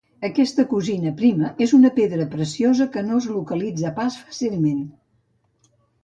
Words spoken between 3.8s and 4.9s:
pas fàcilment.